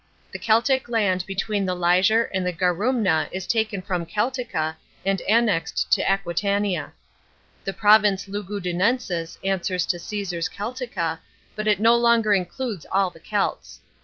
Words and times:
The 0.31 0.39
Celtic 0.39 0.89
land 0.89 1.23
between 1.27 1.63
the 1.67 1.75
Liger 1.75 2.23
and 2.33 2.43
the 2.43 2.51
Garumnais 2.51 3.45
taken 3.45 3.83
from 3.83 4.07
Celtica 4.07 4.75
and 5.05 5.21
annexed 5.29 5.91
to 5.91 6.01
Aquitania. 6.01 6.91
The 7.65 7.73
province 7.73 8.25
Lugudunensis 8.27 9.37
answers 9.43 9.85
to 9.85 9.99
Caesar's 9.99 10.49
Celtica, 10.49 11.19
but 11.55 11.67
it 11.67 11.79
no 11.79 11.95
longer 11.95 12.33
includes 12.33 12.87
all 12.91 13.11
the 13.11 13.19
Celts. 13.19 13.79